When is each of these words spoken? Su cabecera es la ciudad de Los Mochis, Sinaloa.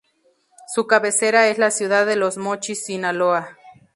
Su 0.73 0.87
cabecera 0.87 1.49
es 1.49 1.59
la 1.59 1.69
ciudad 1.69 2.07
de 2.07 2.15
Los 2.15 2.35
Mochis, 2.39 2.85
Sinaloa. 2.85 3.55